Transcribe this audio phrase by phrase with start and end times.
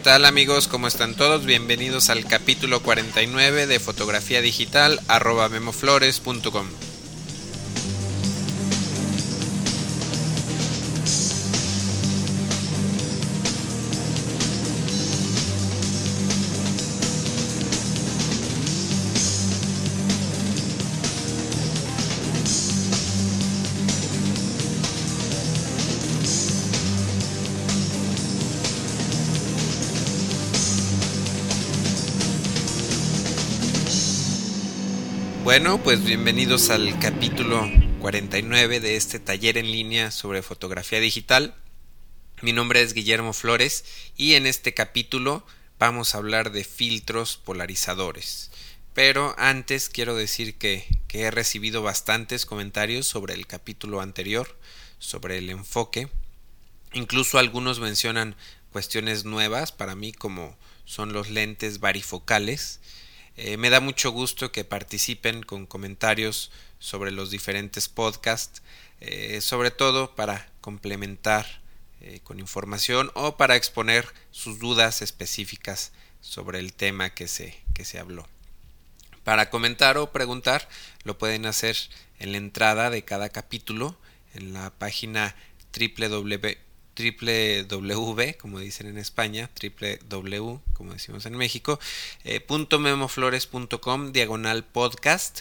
[0.00, 0.66] tal amigos?
[0.66, 1.44] ¿Cómo están todos?
[1.44, 6.66] Bienvenidos al capítulo 49 de fotografía digital arroba memoflores.com.
[35.50, 37.68] Bueno, pues bienvenidos al capítulo
[37.98, 41.56] 49 de este taller en línea sobre fotografía digital.
[42.40, 43.84] Mi nombre es Guillermo Flores
[44.16, 45.44] y en este capítulo
[45.76, 48.52] vamos a hablar de filtros polarizadores.
[48.94, 54.56] Pero antes quiero decir que, he recibido bastantes comentarios sobre el capítulo anterior,
[55.00, 56.10] sobre el enfoque.
[56.92, 58.36] Incluso algunos mencionan
[58.70, 62.78] cuestiones nuevas para mí como son los lentes varifocales
[63.36, 68.62] eh, me da mucho gusto que participen con comentarios sobre los diferentes podcasts,
[69.00, 71.60] eh, sobre todo para complementar
[72.00, 77.84] eh, con información o para exponer sus dudas específicas sobre el tema que se, que
[77.84, 78.26] se habló.
[79.24, 80.68] Para comentar o preguntar
[81.04, 81.76] lo pueden hacer
[82.18, 83.96] en la entrada de cada capítulo
[84.34, 85.34] en la página
[85.78, 86.69] www
[87.00, 91.78] www, como dicen en España, www, como decimos en México,
[92.24, 92.44] eh,
[92.78, 95.40] memoflores.com, diagonal podcast.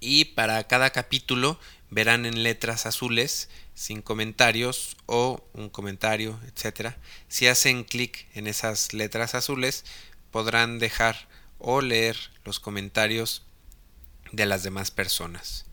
[0.00, 1.58] Y para cada capítulo
[1.90, 6.98] verán en letras azules, sin comentarios o un comentario, etcétera.
[7.28, 9.84] Si hacen clic en esas letras azules,
[10.30, 13.42] podrán dejar o leer los comentarios
[14.32, 15.66] de las demás personas.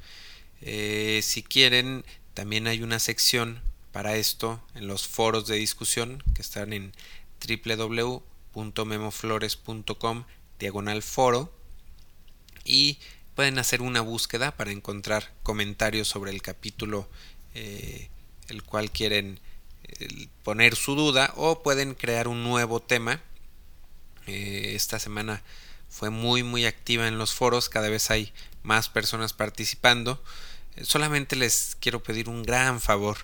[0.62, 3.62] Eh, si quieren, también hay una sección
[3.96, 6.92] para esto en los foros de discusión que están en
[7.48, 10.26] www.memoflores.com
[10.60, 11.58] diagonal foro
[12.66, 13.00] y
[13.36, 17.08] pueden hacer una búsqueda para encontrar comentarios sobre el capítulo
[17.54, 18.10] eh,
[18.50, 19.40] el cual quieren
[19.84, 23.22] eh, poner su duda o pueden crear un nuevo tema.
[24.28, 25.42] Eh, esta semana
[25.88, 30.22] fue muy muy activa en los foros cada vez hay más personas participando.
[30.82, 33.20] Solamente les quiero pedir un gran favor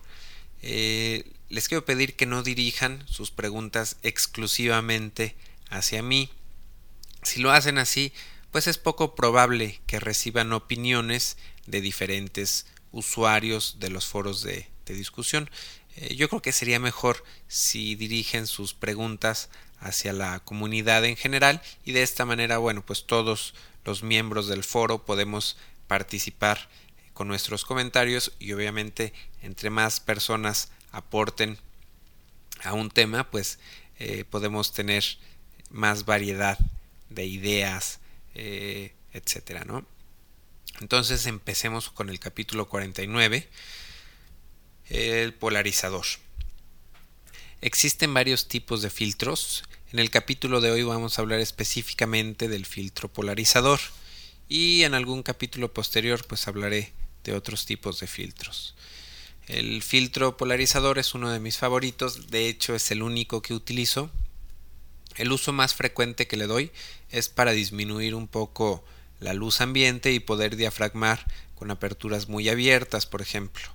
[0.61, 5.35] eh, les quiero pedir que no dirijan sus preguntas exclusivamente
[5.69, 6.29] hacia mí.
[7.23, 8.13] Si lo hacen así,
[8.51, 15.49] pues es poco probable que reciban opiniones de diferentes usuarios de los foros de, discusión.
[15.95, 19.47] Eh, yo creo que sería mejor si dirigen sus preguntas
[19.79, 23.53] hacia la comunidad en general y de esta manera, bueno, pues todos
[23.85, 25.55] los miembros del foro podemos
[25.87, 26.69] participar
[27.23, 31.57] nuestros comentarios y obviamente entre más personas aporten
[32.63, 33.59] a un tema pues
[33.99, 35.03] eh, podemos tener
[35.69, 36.57] más variedad
[37.09, 37.99] de ideas
[38.35, 39.85] eh, etcétera no
[40.79, 43.47] entonces empecemos con el capítulo 49
[44.91, 46.05] el polarizador.
[47.61, 49.63] Existen varios tipos de filtros.
[49.93, 53.79] En el capítulo de hoy vamos a hablar específicamente del filtro polarizador
[54.49, 56.91] y en algún capítulo posterior pues hablaré
[57.23, 58.75] de otros tipos de filtros.
[59.47, 64.09] El filtro polarizador es uno de mis favoritos, de hecho es el único que utilizo.
[65.15, 66.71] El uso más frecuente que le doy
[67.09, 68.83] es para disminuir un poco
[69.19, 73.67] la luz ambiente y poder diafragmar con aperturas muy abiertas, por ejemplo.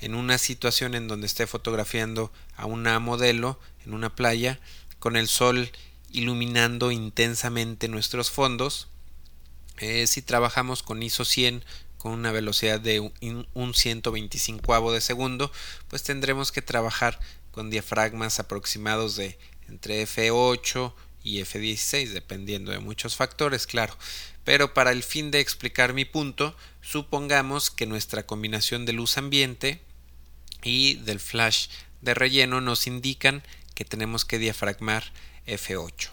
[0.00, 4.60] En una situación en donde esté fotografiando a una modelo en una playa,
[4.98, 5.70] con el sol
[6.10, 8.88] iluminando intensamente nuestros fondos,
[9.78, 11.64] eh, si trabajamos con ISO 100
[11.98, 15.52] con una velocidad de un 125 de segundo,
[15.88, 17.18] pues tendremos que trabajar
[17.50, 19.38] con diafragmas aproximados de
[19.68, 23.96] entre F8 y F16, dependiendo de muchos factores, claro.
[24.44, 29.82] Pero para el fin de explicar mi punto, supongamos que nuestra combinación de luz ambiente
[30.62, 31.68] y del flash
[32.00, 33.42] de relleno nos indican
[33.74, 35.12] que tenemos que diafragmar
[35.46, 36.10] F8.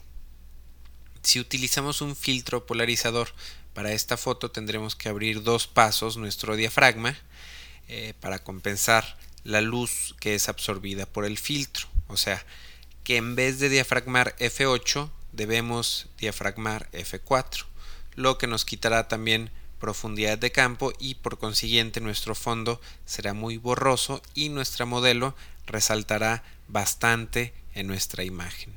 [1.22, 3.30] Si utilizamos un filtro polarizador
[3.76, 7.16] para esta foto tendremos que abrir dos pasos nuestro diafragma
[7.90, 11.88] eh, para compensar la luz que es absorbida por el filtro.
[12.08, 12.44] O sea,
[13.04, 17.66] que en vez de diafragmar F8 debemos diafragmar F4,
[18.16, 23.58] lo que nos quitará también profundidad de campo y por consiguiente nuestro fondo será muy
[23.58, 25.36] borroso y nuestra modelo
[25.68, 28.74] resaltará bastante en nuestra imagen.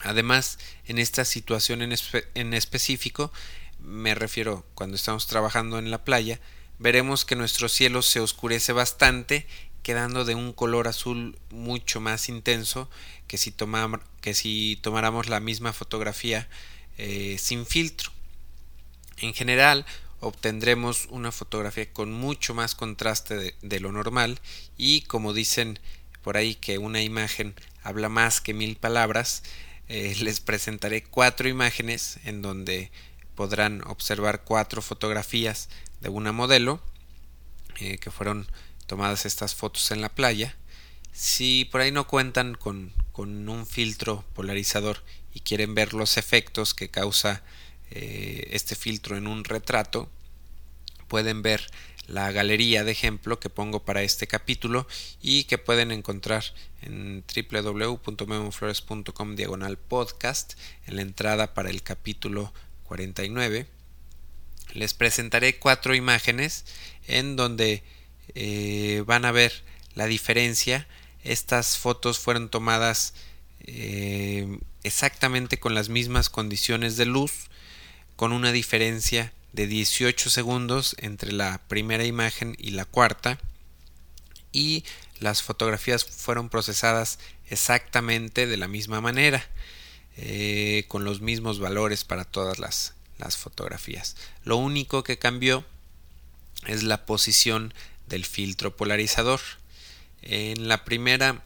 [0.00, 1.94] Además, en esta situación en,
[2.34, 3.32] en específico,
[3.80, 6.40] me refiero cuando estamos trabajando en la playa,
[6.78, 9.46] veremos que nuestro cielo se oscurece bastante
[9.82, 12.90] quedando de un color azul mucho más intenso
[13.26, 16.48] que si, tomáramos la misma fotografía
[16.98, 18.10] eh, sin filtro.
[19.18, 19.86] En general,
[20.20, 24.40] obtendremos una fotografía con mucho más contraste de, lo normal
[24.76, 25.78] y como dicen
[26.22, 29.42] por ahí que una imagen habla más que mil palabras,
[29.88, 32.90] eh, les presentaré cuatro imágenes en donde
[33.38, 35.68] podrán observar cuatro fotografías
[36.00, 36.82] de una modelo
[37.78, 38.48] eh, que fueron
[38.88, 40.56] tomadas estas fotos en la playa.
[41.12, 46.74] Si por ahí no cuentan con, con un filtro polarizador y quieren ver los efectos
[46.74, 47.44] que causa
[47.92, 50.10] eh, este filtro en un retrato,
[51.06, 51.64] pueden ver
[52.08, 54.88] la galería de ejemplo que pongo para este capítulo
[55.22, 56.42] y que pueden encontrar
[56.82, 60.54] en www.memoflores.com diagonal podcast
[60.86, 62.52] en la entrada para el capítulo
[62.88, 63.66] 49
[64.74, 66.64] les presentaré cuatro imágenes
[67.06, 67.82] en donde
[68.34, 69.64] eh, van a ver
[69.94, 70.86] la diferencia.
[71.24, 73.14] Estas fotos fueron tomadas
[73.60, 77.48] eh, exactamente con las mismas condiciones de luz
[78.16, 83.38] con una diferencia de 18 segundos entre la primera imagen y la cuarta
[84.52, 84.84] y
[85.20, 87.18] las fotografías fueron procesadas
[87.48, 89.46] exactamente de la misma manera
[90.20, 94.16] eh, con los mismos valores para todas las, las fotografías.
[94.42, 95.64] Lo único que cambió
[96.66, 97.72] es la posición
[98.08, 99.38] del filtro polarizador.
[100.22, 101.44] En la primera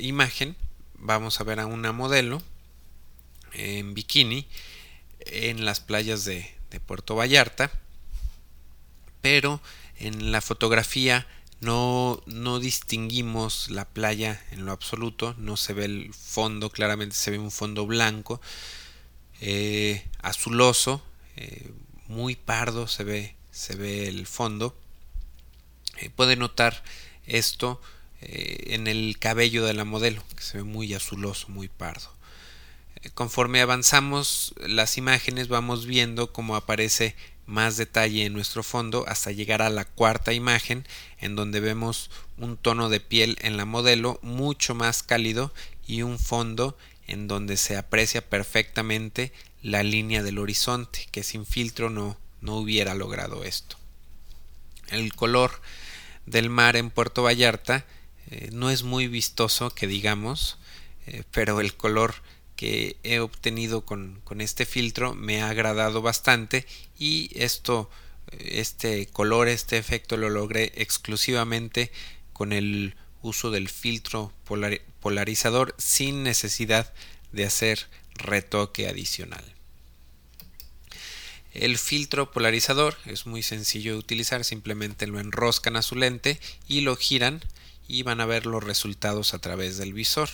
[0.00, 0.56] imagen
[0.94, 2.42] vamos a ver a una modelo
[3.52, 4.48] en bikini
[5.20, 6.50] en las playas de
[6.86, 7.70] Puerto Vallarta,
[9.20, 9.60] pero
[10.00, 11.24] en la fotografía
[11.60, 17.30] no, no distinguimos la playa en lo absoluto, no se ve el fondo, claramente se
[17.30, 18.40] ve un fondo blanco,
[19.40, 21.02] eh, azuloso,
[21.36, 21.70] eh,
[22.08, 24.76] muy pardo se ve, se ve el fondo.
[25.98, 26.82] Eh, puede notar
[27.26, 27.80] esto
[28.22, 32.10] en el cabello de la modelo, que se ve muy azuloso, muy pardo
[33.14, 37.16] conforme avanzamos las imágenes vamos viendo cómo aparece
[37.50, 40.86] más detalle en nuestro fondo hasta llegar a la cuarta imagen
[41.18, 45.52] en donde vemos un tono de piel en la modelo mucho más cálido
[45.86, 49.32] y un fondo en donde se aprecia perfectamente
[49.62, 53.76] la línea del horizonte que sin filtro no, no hubiera logrado esto.
[54.88, 55.60] El color
[56.26, 57.84] del mar en Puerto Vallarta
[58.30, 60.58] eh, no es muy vistoso que digamos,
[61.06, 62.14] eh, pero el color
[62.60, 66.66] que he obtenido con, este filtro me ha agradado bastante
[66.98, 67.88] y esto
[68.38, 71.90] este color este efecto lo logré exclusivamente
[72.34, 74.34] con el uso del filtro
[75.00, 76.92] polarizador sin necesidad
[77.32, 79.54] de hacer retoque adicional.
[81.54, 86.82] El filtro polarizador es muy sencillo de utilizar simplemente lo enroscan a su lente y
[86.82, 87.40] lo giran
[87.88, 90.28] y van a ver los resultados a través del visor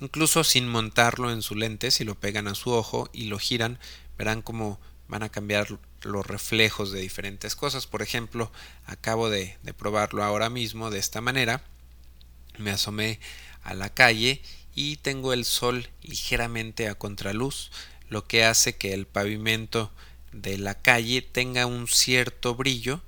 [0.00, 3.78] Incluso sin montarlo en su lente, si lo pegan a su ojo y lo giran,
[4.18, 7.86] verán cómo van a cambiar los reflejos de diferentes cosas.
[7.86, 8.50] Por ejemplo,
[8.86, 11.62] acabo de, probarlo ahora mismo de esta manera.
[12.58, 13.20] Me asomé
[13.62, 14.42] a la calle
[14.74, 17.70] y tengo el sol ligeramente a contraluz,
[18.08, 19.92] lo que hace que el pavimento
[20.32, 23.00] de la calle tenga un cierto brillo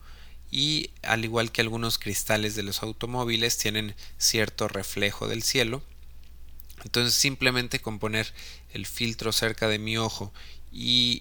[0.51, 5.83] y al igual que algunos cristales de los automóviles tienen cierto reflejo del cielo
[6.87, 8.33] entonces simplemente con poner
[8.73, 10.33] el filtro cerca de mi ojo
[10.73, 11.21] y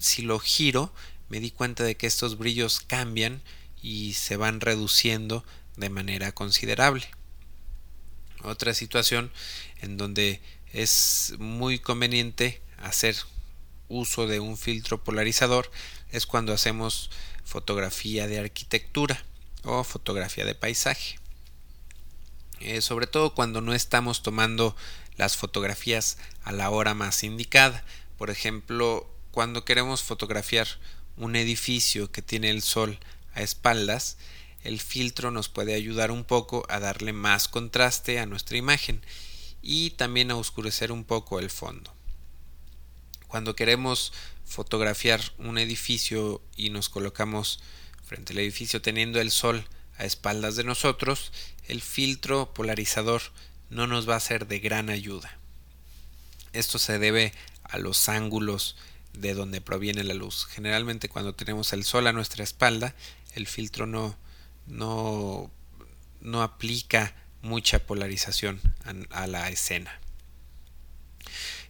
[0.00, 0.92] si lo giro
[1.30, 3.40] me di cuenta de que estos brillos cambian
[3.80, 7.08] y se van reduciendo de manera considerable.
[8.42, 9.32] Otra situación
[9.80, 10.42] en donde
[10.74, 13.16] es muy conveniente hacer
[13.88, 15.70] uso de un filtro polarizador
[16.12, 17.10] es cuando hacemos
[17.46, 19.24] fotografía de arquitectura
[19.64, 21.18] o fotografía de paisaje.
[22.60, 24.74] Eh, sobre todo cuando no estamos tomando
[25.16, 27.84] las fotografías a la hora más indicada.
[28.18, 30.66] Por ejemplo, cuando queremos fotografiar
[31.16, 32.98] un edificio que tiene el sol
[33.34, 34.16] a espaldas,
[34.62, 39.02] el filtro nos puede ayudar un poco a darle más contraste a nuestra imagen
[39.62, 41.92] y también a oscurecer un poco el fondo.
[43.28, 44.12] Cuando queremos
[44.44, 47.60] fotografiar un edificio y nos colocamos
[48.04, 49.66] frente al edificio teniendo el sol
[49.98, 51.32] a espaldas de nosotros,
[51.68, 53.22] el filtro polarizador
[53.70, 55.38] no nos va a ser de gran ayuda.
[56.52, 57.32] Esto se debe
[57.64, 58.76] a los ángulos
[59.12, 60.46] de donde proviene la luz.
[60.46, 62.94] Generalmente cuando tenemos el sol a nuestra espalda,
[63.34, 64.16] el filtro no,
[64.66, 65.50] no,
[66.20, 68.60] no aplica mucha polarización
[69.10, 70.00] a, la escena.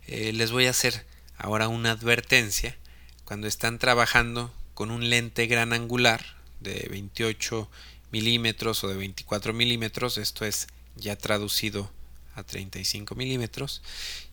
[0.07, 2.77] Eh, les voy a hacer ahora una advertencia.
[3.25, 6.25] Cuando están trabajando con un lente gran angular
[6.61, 7.69] de 28
[8.17, 11.91] milímetros o de 24 milímetros, esto es ya traducido
[12.35, 13.83] a 35 milímetros,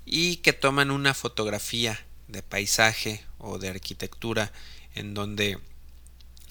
[0.05, 1.99] y que toman una fotografía
[2.29, 4.53] de paisaje o de arquitectura
[4.95, 5.59] en donde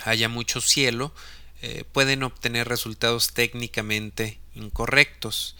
[0.04, 1.14] haya mucho cielo,
[1.62, 5.56] eh, pueden obtener resultados técnicamente incorrectos.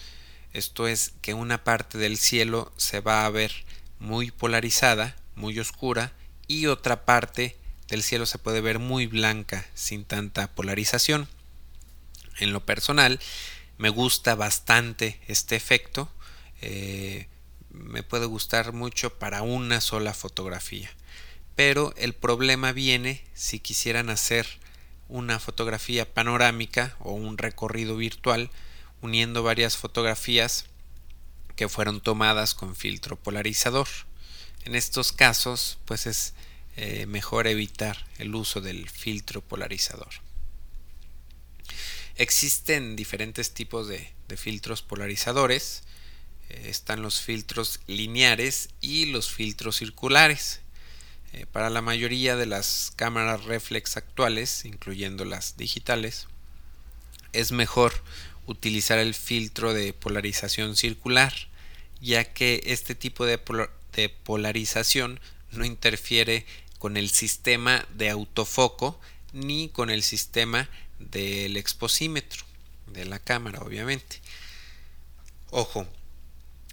[0.53, 3.51] Esto es que una parte del cielo se va a ver
[3.99, 6.13] muy polarizada, muy oscura,
[6.47, 7.57] y otra parte
[7.89, 11.29] del cielo se puede ver muy blanca, sin tanta polarización.
[12.39, 13.21] En lo personal,
[13.79, 16.11] me gusta bastante este efecto.
[16.61, 17.29] Eh,
[17.71, 20.91] me puede gustar mucho para una sola fotografía.
[21.57, 24.47] Pero el problema viene si quisieran hacer
[25.09, 28.51] una fotografía panorámica o un recorrido virtual
[29.03, 30.67] uniendo varias fotografías
[31.57, 33.89] que fueron tomadas con filtro polarizador.
[34.65, 36.35] En estos casos, pues es
[36.77, 40.22] eh, mejor evitar el uso del filtro polarizador.
[42.17, 45.83] Existen diferentes tipos de, filtros polarizadores.
[46.49, 50.61] Eh, están los filtros lineares y los filtros circulares.
[51.33, 56.29] Eh, para la mayoría de las cámaras reflex actuales, incluyendo las digitales,
[57.33, 57.93] es mejor
[58.47, 61.33] utilizar el filtro de polarización circular,
[62.01, 63.39] ya que este tipo de,
[63.95, 66.45] de polarización no interfiere
[66.79, 68.99] con el sistema de autofoco
[69.33, 70.69] ni con el sistema
[71.11, 72.45] del exposímetro
[72.87, 74.21] de la cámara, obviamente.
[75.51, 75.87] Ojo,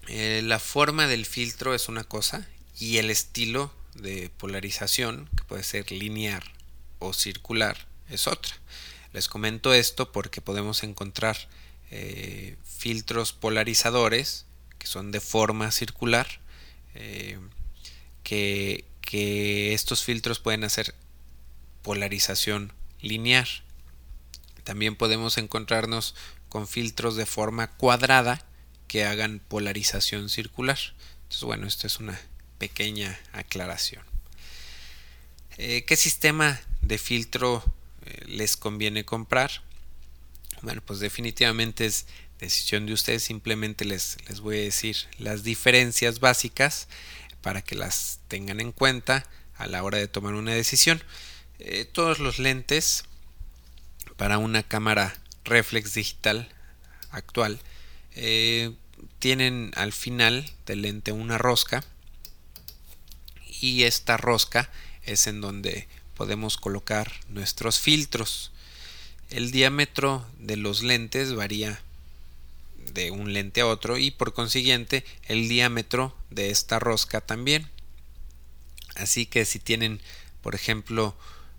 [0.08, 2.48] eh, la forma del filtro es una cosa
[2.80, 6.44] y el estilo de polarización, que puede ser lineal
[7.00, 8.56] o circular, es otra.
[9.14, 11.38] Les comento esto porque podemos encontrar
[11.92, 14.46] eh, filtros polarizadores
[14.78, 16.28] que son de forma circular,
[16.96, 17.38] eh,
[18.24, 20.96] que, que estos filtros pueden hacer
[21.82, 23.48] polarización lineal.
[24.70, 26.14] También podemos encontrarnos
[26.48, 28.46] con filtros de forma cuadrada
[28.88, 30.78] que hagan polarización circular.
[31.24, 32.22] Entonces, bueno, esto es una
[32.60, 34.04] pequeña aclaración.
[35.58, 37.64] Eh, ¿Qué sistema de filtro
[38.06, 39.50] eh, les conviene comprar?
[40.62, 42.06] Bueno, pues definitivamente es
[42.40, 43.24] decisión de ustedes.
[43.24, 46.88] Simplemente les, les voy a decir las diferencias básicas
[47.42, 51.04] para que las tengan en cuenta a la hora de tomar una decisión.
[51.58, 53.06] Eh, todos los lentes
[54.20, 56.48] para una cámara reflex digital
[57.10, 57.60] actual
[59.20, 61.84] tienen al final del lente una rosca
[63.62, 64.70] y esta rosca
[65.04, 68.52] es en donde podemos colocar nuestros filtros.
[69.30, 71.82] El diámetro de los lentes varía
[72.94, 77.70] de un lente a otro y por consiguiente el diámetro de esta rosca también.
[78.96, 80.02] Así que si tienen,
[80.42, 81.16] por ejemplo,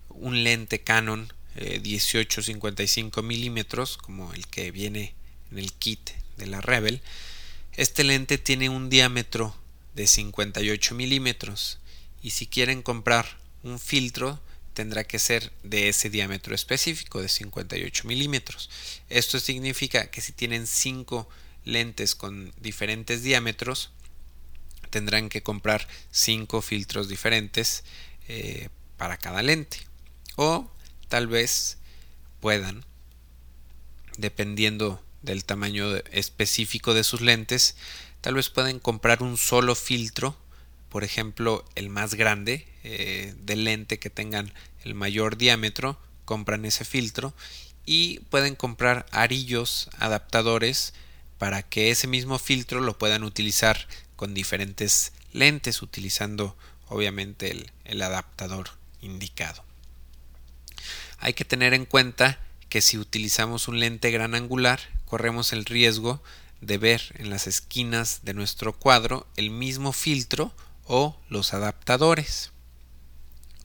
[0.09, 5.13] un lente Canon eh, 18-55 milímetros, como el que viene
[5.51, 7.01] en el kit de la Rebel,
[7.73, 9.55] este lente tiene un diámetro
[9.95, 11.79] de 58 milímetros
[12.21, 14.39] y si quieren comprar un filtro
[14.73, 18.69] tendrá que ser de ese diámetro específico de 58 milímetros.
[19.09, 21.27] Esto significa que si tienen 5
[21.65, 23.91] lentes con diferentes diámetros,
[24.89, 27.83] tendrán que comprar 5 filtros diferentes
[28.27, 29.77] eh, para cada lente.
[30.35, 30.69] O
[31.11, 31.77] tal vez
[32.39, 32.83] puedan,
[34.17, 37.75] dependiendo del tamaño específico de sus lentes,
[38.21, 40.35] tal vez pueden comprar un solo filtro
[40.91, 44.53] por ejemplo, el más grande eh, del lente que tengan
[44.83, 47.33] el mayor diámetro, compran ese filtro
[47.85, 50.93] y pueden comprar arillos adaptadores
[51.37, 53.87] para que ese mismo filtro lo puedan utilizar
[54.17, 56.57] con diferentes lentes utilizando
[56.89, 59.63] obviamente el, el adaptador indicado.
[61.21, 66.21] Hay que tener en cuenta que si utilizamos un lente gran angular corremos el riesgo
[66.61, 70.53] de ver en las esquinas de nuestro cuadro el mismo filtro
[70.85, 72.51] o los adaptadores.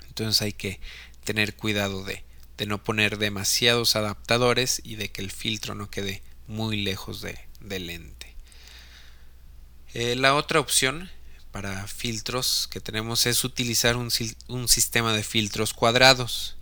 [0.06, 0.80] Entonces hay que
[1.24, 2.24] tener cuidado de,
[2.56, 7.38] de no poner demasiados adaptadores y de que el filtro no quede muy lejos de,
[7.60, 8.34] del lente.
[9.94, 11.10] Eh, la otra opción
[11.52, 14.10] para filtros que tenemos es utilizar un,
[14.48, 16.56] un sistema de filtros cuadrados.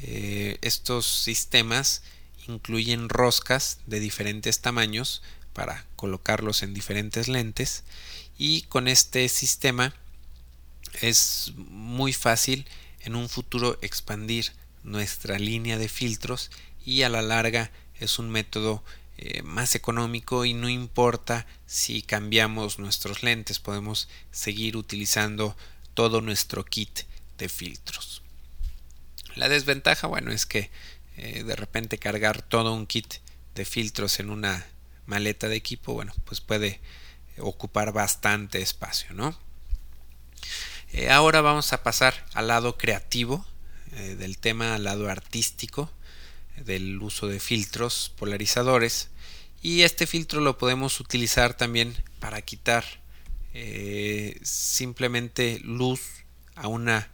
[0.00, 2.02] Eh, estos sistemas
[2.46, 7.82] incluyen roscas de diferentes tamaños para colocarlos en diferentes lentes
[8.38, 9.92] y con este sistema
[11.02, 12.64] es muy fácil
[13.00, 14.52] en un futuro expandir
[14.84, 16.52] nuestra línea de filtros
[16.86, 18.84] y a la larga es un método
[19.16, 25.56] eh, más económico y no importa si cambiamos nuestros lentes podemos seguir utilizando
[25.94, 27.00] todo nuestro kit
[27.36, 28.17] de filtros
[29.38, 30.70] la desventaja bueno es que
[31.16, 33.14] eh, de repente cargar todo un kit
[33.56, 34.64] de filtros en una
[35.06, 36.80] maleta de equipo, bueno, pues puede
[37.38, 39.36] ocupar bastante espacio, ¿no?
[40.92, 43.44] Eh, ahora vamos a pasar al lado creativo
[43.96, 45.90] eh, del tema, al lado artístico
[46.56, 49.08] del uso de filtros polarizadores
[49.60, 52.84] y este filtro lo podemos utilizar también para quitar
[54.42, 56.00] simplemente luz
[56.54, 57.10] a una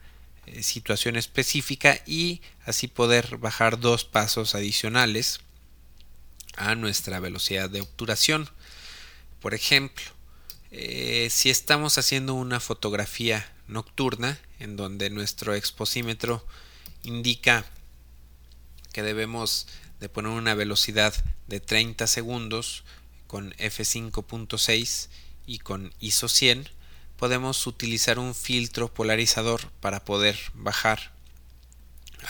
[0.62, 5.40] situación específica y así poder bajar dos pasos adicionales
[6.56, 8.48] a nuestra velocidad de obturación.
[9.40, 10.04] Por ejemplo,
[10.70, 16.46] eh, si estamos haciendo una fotografía nocturna en donde nuestro exposímetro
[17.02, 17.64] indica
[18.92, 19.66] que debemos
[20.00, 21.14] de poner una velocidad
[21.46, 22.84] de 30 segundos
[23.26, 25.08] con f5.6
[25.46, 26.68] y con ISO 100
[27.16, 31.12] podemos utilizar un filtro polarizador para poder bajar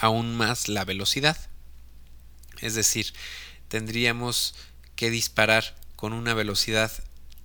[0.00, 1.36] aún más la velocidad
[2.60, 3.12] es decir
[3.68, 4.54] tendríamos
[4.96, 6.92] que disparar con una velocidad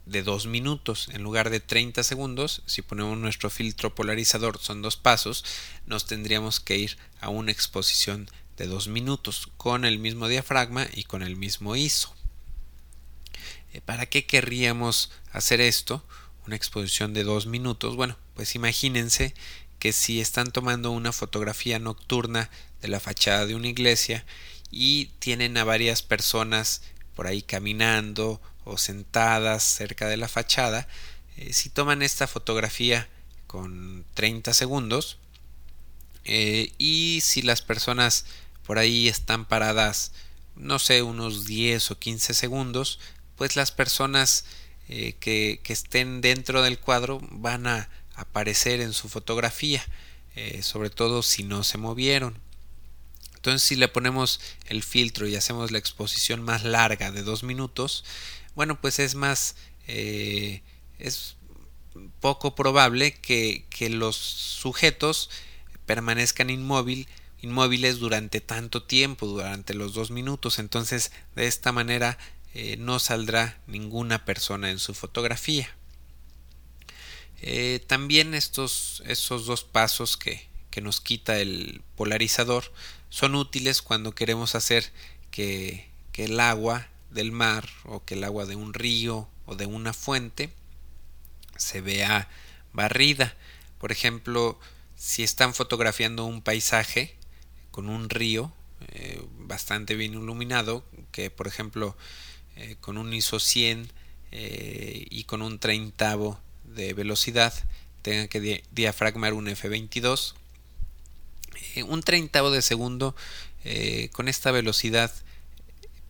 [0.09, 4.97] de 2 minutos en lugar de 30 segundos, si ponemos nuestro filtro polarizador son dos
[4.97, 5.45] pasos,
[5.85, 11.03] nos tendríamos que ir a una exposición de 2 minutos con el mismo diafragma y
[11.03, 12.13] con el mismo ISO.
[13.73, 16.03] Eh, ¿Para qué querríamos hacer esto?
[16.49, 17.95] Una exposición de 2 minutos.
[17.95, 19.35] Bueno, pues imagínense
[19.77, 22.49] que si están tomando una fotografía nocturna
[22.81, 24.25] de la fachada de una iglesia
[24.71, 26.81] y tienen a varias personas
[27.13, 30.87] por ahí caminando o sentadas cerca de la fachada,
[31.37, 33.07] eh, si toman esta fotografía
[33.45, 35.19] con 30 segundos
[36.25, 38.25] eh, y si las personas
[38.65, 40.13] por ahí están paradas
[40.55, 42.99] no sé unos 10 o 15 segundos
[43.35, 44.45] pues las personas
[44.89, 49.83] eh, que, que, estén dentro del cuadro van a aparecer en su fotografía
[50.61, 52.37] sobre todo si no se movieron
[53.35, 58.05] entonces si le ponemos el filtro y hacemos la exposición más larga de dos minutos
[58.59, 59.55] bueno, pues es más,
[59.87, 60.61] eh,
[60.97, 61.37] es
[62.19, 65.29] poco probable que, los sujetos
[65.85, 67.07] permanezcan inmóvil,
[67.41, 70.59] inmóviles durante tanto tiempo, durante los dos minutos.
[70.59, 72.17] Entonces, de esta manera
[72.61, 75.73] eh, no saldrá ninguna persona en su fotografía.
[77.41, 82.65] Eh, también estos, esos dos pasos que, que nos quita el polarizador
[83.09, 84.91] son útiles cuando queremos hacer
[85.31, 89.65] que, que el agua del mar o que el agua de un río o de
[89.65, 90.49] una fuente
[91.55, 92.27] se vea
[92.73, 93.37] barrida.
[93.77, 94.59] Por ejemplo,
[94.97, 97.15] si están fotografiando un paisaje
[97.71, 98.51] con un río
[98.89, 101.95] eh, bastante bien iluminado, que por ejemplo
[102.59, 103.91] eh, con un ISO 100
[104.31, 107.53] eh, y con un treintavo de velocidad
[108.01, 110.35] tengan que diafragmar un F22,
[111.87, 113.15] un treintavo de segundo
[114.13, 115.11] con esta velocidad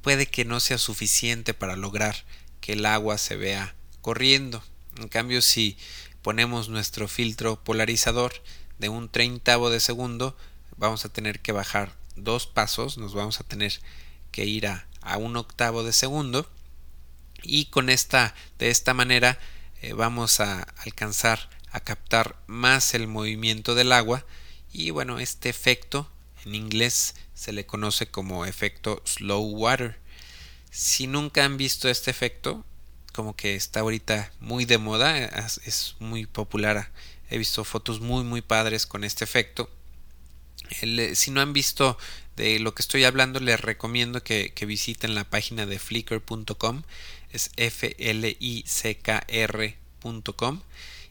[0.01, 2.15] puede que no sea suficiente para lograr
[2.61, 4.63] que el agua se vea corriendo.
[4.97, 5.77] En cambio, si
[6.21, 8.33] ponemos nuestro filtro polarizador
[8.77, 10.37] de un treintavo de segundo,
[10.77, 13.79] vamos a tener que bajar dos pasos, nos vamos a tener
[14.31, 16.49] que ir a, un octavo de segundo
[17.41, 19.39] y con esta de esta manera
[19.81, 24.25] eh, vamos a alcanzar a captar más el movimiento del agua
[24.71, 26.09] y bueno este efecto
[26.45, 29.97] en inglés se le conoce como efecto slow water.
[30.71, 32.65] Si nunca han visto este efecto,
[33.13, 35.17] como que está ahorita muy de moda,
[35.65, 36.91] es muy popular.
[37.29, 39.69] He visto fotos muy muy padres con este efecto.
[40.81, 41.97] Eh, si no han visto
[42.39, 46.83] de lo que estoy hablando, les recomiendo que, visiten la página de flickr.com,
[47.31, 50.61] es f l i c k r.com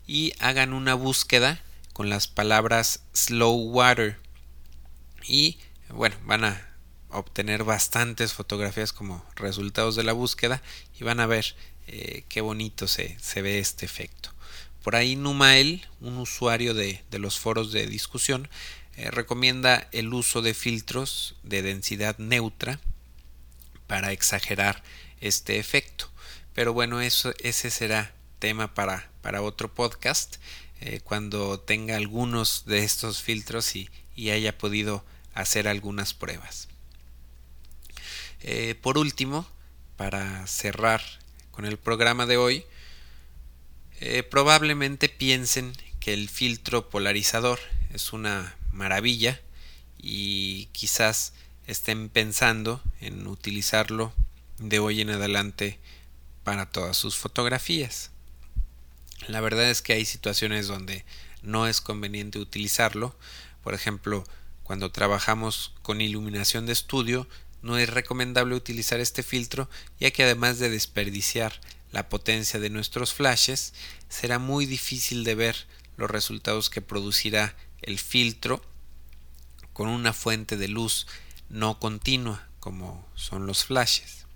[0.06, 1.62] y hagan una búsqueda
[1.92, 4.18] con las palabras slow water
[5.22, 5.58] y
[5.90, 6.76] bueno, van a
[7.10, 10.62] obtener bastantes fotografías como resultados de la búsqueda
[10.98, 11.54] y van a ver
[11.88, 14.30] eh, qué bonito se, se, ve este efecto.
[14.82, 18.48] Por ahí Numael, un usuario de, de los foros de discusión,
[18.98, 22.80] eh, recomienda el uso de filtros de densidad neutra
[23.86, 24.82] para exagerar
[25.20, 26.10] este efecto.
[26.52, 30.38] Pero bueno, eso, ese será tema para, para otro podcast
[30.80, 36.66] eh, cuando tenga algunos de estos filtros y, y haya podido hacer algunas pruebas.
[38.40, 39.46] Eh, por último,
[39.96, 41.02] para cerrar
[41.52, 42.64] con el programa de hoy,
[44.30, 47.60] probablemente piensen que el filtro polarizador
[47.92, 49.40] es una maravilla
[49.98, 51.32] y quizás
[51.66, 54.12] estén pensando en utilizarlo
[54.58, 55.78] de hoy en adelante
[56.44, 58.10] para todas sus fotografías.
[59.26, 61.04] La verdad es que hay situaciones donde
[61.42, 63.16] no es conveniente utilizarlo,
[63.62, 64.24] por ejemplo,
[64.62, 67.26] cuando trabajamos con iluminación de estudio
[67.62, 73.14] no es recomendable utilizar este filtro ya que además de desperdiciar la potencia de nuestros
[73.14, 73.72] flashes
[74.08, 78.62] será muy difícil de ver los resultados que producirá el filtro
[79.72, 81.06] con una fuente de luz
[81.48, 84.26] no continua como son los flashes.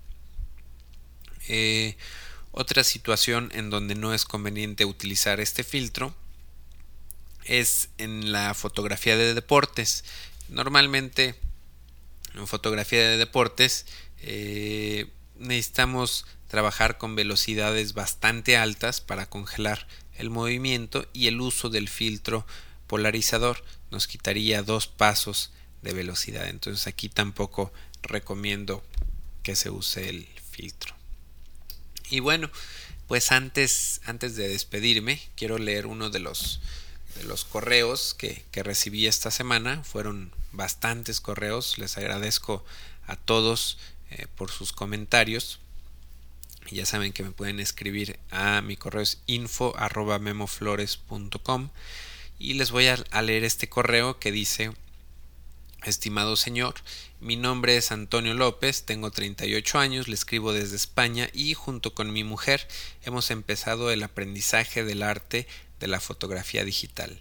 [1.47, 1.97] Eh,
[2.51, 6.15] otra situación en donde no es conveniente utilizar este filtro
[7.45, 10.05] es en la fotografía de deportes.
[10.49, 11.35] Normalmente
[12.35, 13.85] en fotografía de deportes
[14.21, 21.89] eh, necesitamos trabajar con velocidades bastante altas para congelar el movimiento y el uso del
[21.89, 22.45] filtro
[22.87, 26.47] polarizador nos quitaría dos pasos de velocidad.
[26.47, 28.83] Entonces aquí tampoco recomiendo
[29.43, 30.95] que se use el filtro.
[32.09, 32.49] Y bueno,
[33.07, 36.61] pues antes, antes de despedirme, quiero leer uno de los,
[37.15, 39.83] de los correos que, que recibí esta semana.
[39.83, 41.77] Fueron bastantes correos.
[41.77, 42.63] Les agradezco
[43.07, 43.77] a todos
[44.11, 45.59] eh, por sus comentarios.
[46.71, 49.75] Ya saben que me pueden escribir a mi correo es info
[50.19, 51.69] memoflores.com
[52.39, 54.71] y les voy a leer este correo que dice
[55.85, 56.75] Estimado señor,
[57.19, 62.13] mi nombre es Antonio López, tengo 38 años, le escribo desde España y junto con
[62.13, 62.67] mi mujer
[63.03, 65.45] hemos empezado el aprendizaje del arte
[65.81, 67.19] de la fotografía digital.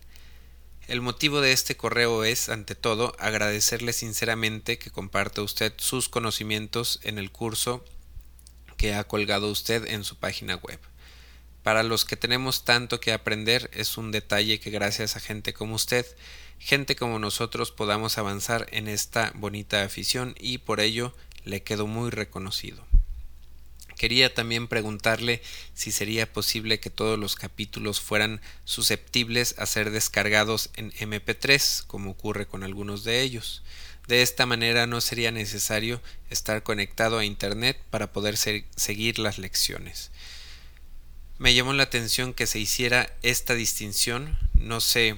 [0.87, 7.01] El motivo de este correo es, ante todo, agradecerle sinceramente que comparta usted sus conocimientos
[7.03, 7.85] en el curso
[8.77, 10.79] que ha colgado usted en su página web.
[11.63, 15.75] Para los que tenemos tanto que aprender, es un detalle que gracias a gente como
[15.75, 16.07] usted
[16.63, 21.13] gente como nosotros podamos avanzar en esta bonita afición y por ello
[21.45, 22.87] le quedo muy reconocido.
[23.97, 25.43] Quería también preguntarle
[25.75, 32.13] si sería posible que todos los capítulos fueran susceptibles a ser descargados en MP3, como
[32.13, 33.63] ocurre con algunos de ellos.
[34.09, 40.11] De esta manera no sería necesario estar conectado a Internet para poder seguir las lecciones.
[41.43, 45.17] Me llamó la atención que se hiciera esta distinción, no sé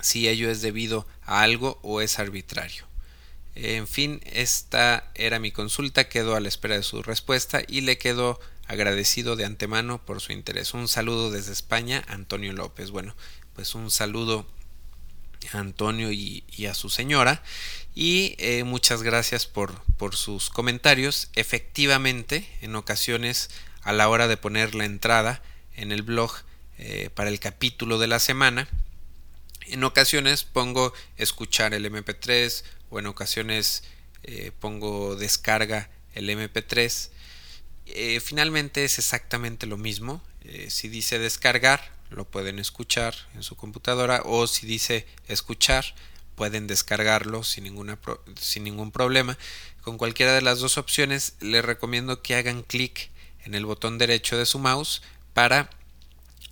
[0.00, 2.84] si ello es debido a algo o es arbitrario.
[3.56, 7.98] En fin, esta era mi consulta, quedo a la espera de su respuesta y le
[7.98, 10.72] quedo agradecido de antemano por su interés.
[10.72, 12.92] Un saludo desde España, Antonio López.
[12.92, 13.16] Bueno,
[13.56, 14.46] pues un saludo
[15.52, 17.42] a Antonio y, a su señora
[17.92, 21.28] y eh, muchas gracias por, por sus comentarios.
[21.34, 23.50] Efectivamente, en ocasiones
[23.82, 25.42] a la hora de poner la entrada
[25.76, 26.32] en el blog
[26.78, 28.68] eh, para el capítulo de la semana,
[29.66, 33.84] en ocasiones pongo escuchar el MP3 o en ocasiones
[34.22, 37.10] eh, pongo descarga el MP3.
[37.86, 40.22] Eh, finalmente es exactamente lo mismo.
[40.68, 45.84] Si dice descargar, lo pueden escuchar en su computadora o si dice escuchar,
[46.36, 47.98] pueden descargarlo sin, ninguna
[48.40, 49.36] sin ningún problema.
[49.82, 53.10] Con cualquiera de las dos opciones les recomiendo que hagan clic
[53.44, 55.02] en el botón derecho de su mouse
[55.34, 55.70] para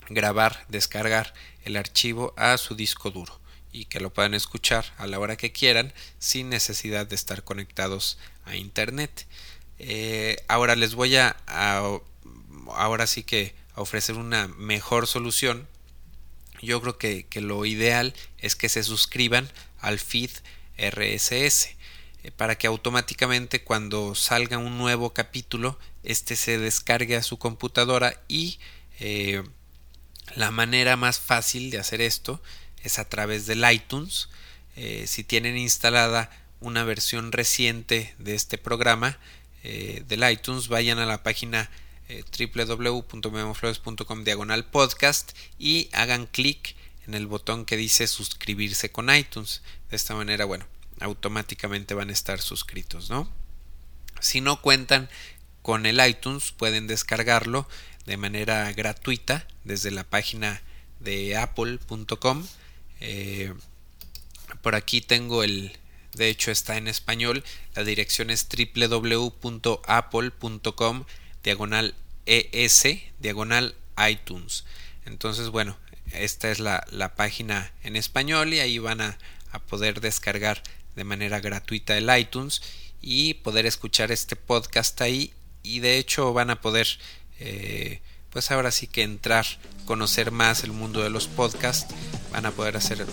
[0.09, 3.41] grabar, descargar el archivo a su disco duro
[3.73, 8.19] y que lo puedan escuchar a la hora que quieran sin necesidad de estar conectados
[8.45, 9.27] a internet.
[9.79, 11.37] Eh, ahora les voy a,
[12.69, 15.69] ahora sí que a ofrecer una mejor solución.
[16.63, 20.31] Yo creo que, lo ideal es que se suscriban al feed
[20.79, 21.76] RSS
[22.37, 28.59] para que automáticamente cuando salga un nuevo capítulo este se descargue a su computadora y
[29.01, 29.43] eh,
[30.35, 32.41] la manera más fácil de hacer esto
[32.83, 34.29] es a través del iTunes.
[34.77, 39.19] Eh, si tienen instalada una versión reciente de este programa
[39.63, 41.71] eh, del iTunes, vayan a la página
[42.09, 49.63] eh, www.memoflores.com diagonal podcast y hagan clic en el botón que dice suscribirse con iTunes.
[49.91, 50.67] De esta manera, bueno,
[51.01, 53.31] automáticamente van a estar suscritos, ¿no?
[54.21, 55.09] Si no cuentan
[55.63, 57.69] con el iTunes, pueden descargarlo
[58.07, 60.63] de manera gratuita desde la página
[61.01, 62.47] de apple.com.
[63.01, 63.53] Eh,
[64.63, 65.77] por aquí tengo el,
[66.15, 69.45] de hecho está en español, la dirección es www.apple.com
[71.43, 71.95] diagonal
[72.27, 72.87] es
[73.21, 73.75] diagonal
[74.09, 74.65] iTunes.
[75.05, 75.77] Entonces, bueno,
[76.13, 79.19] esta es la, la, página en español y ahí van a,
[79.53, 80.63] a poder descargar
[80.97, 82.63] de manera gratuita el iTunes
[83.01, 85.33] y poder escuchar este podcast ahí
[85.63, 86.89] y de hecho van a poder
[87.39, 89.47] eh, pues ahora sí que entrar,
[89.87, 91.87] conocer más el mundo de los podcasts,
[92.33, 93.07] van a poder hacer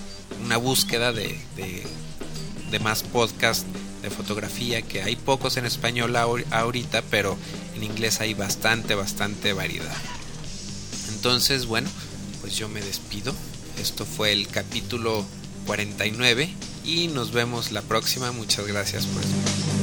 [0.44, 3.66] una búsqueda de, de, más podcasts
[4.02, 7.38] de fotografía, que hay pocos en español ahorita, pero
[7.76, 9.96] en inglés hay bastante, bastante variedad.
[11.14, 11.90] Entonces, bueno,
[12.42, 13.34] pues yo me despido.
[13.80, 15.26] Esto fue el capítulo
[15.68, 16.50] 49
[16.84, 18.32] y nos vemos la próxima.
[18.32, 19.83] Muchas gracias por.